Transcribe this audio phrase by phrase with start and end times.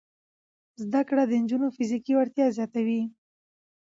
[0.83, 3.01] زده کړه د نجونو فزیکي وړتیا زیاتوي.